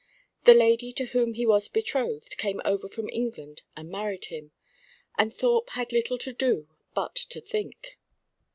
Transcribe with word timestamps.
The 0.45 0.55
lady 0.55 0.91
to 0.93 1.05
whom 1.05 1.35
he 1.35 1.45
was 1.45 1.67
betrothed 1.67 2.37
came 2.39 2.59
over 2.65 2.89
from 2.89 3.07
England 3.09 3.61
and 3.77 3.91
married 3.91 4.25
him; 4.33 4.51
and 5.15 5.31
Thorpe 5.31 5.69
had 5.73 5.91
little 5.93 6.17
to 6.17 6.33
do 6.33 6.67
but 6.95 7.13
to 7.15 7.39
think. 7.39 7.99